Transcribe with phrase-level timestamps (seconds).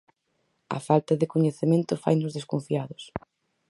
[0.77, 3.03] A falta de coñecemento fainos desconfiados.